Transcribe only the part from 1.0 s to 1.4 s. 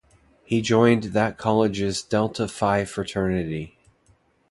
that